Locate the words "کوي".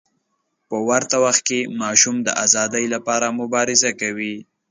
4.01-4.35